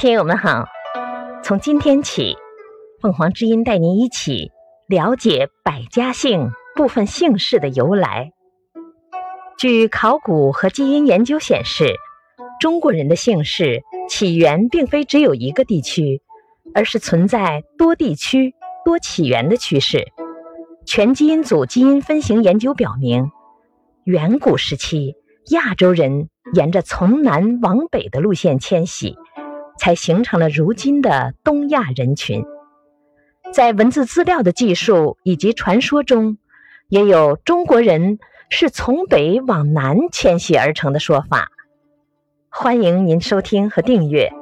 [0.00, 0.68] 听友们好，
[1.42, 2.36] 从今天起，
[3.00, 4.52] 凤凰之音带您一起
[4.86, 8.30] 了解百家姓部分姓氏的由来。
[9.58, 11.96] 据考古和基因研究显示，
[12.60, 16.22] 中国人的姓氏起源并非只有一个地区，
[16.76, 18.54] 而是存在多地区、
[18.84, 20.06] 多起源的趋势。
[20.86, 23.32] 全基因组基因分型研究表明，
[24.04, 25.16] 远古时期
[25.50, 29.16] 亚洲人沿着从南往北的路线迁徙。
[29.78, 32.44] 才形成了如今的东亚人群。
[33.52, 36.36] 在文字资料的记述以及传说中，
[36.88, 38.18] 也有中国人
[38.50, 41.48] 是从北往南迁徙而成的说法。
[42.50, 44.37] 欢迎您收听和订阅。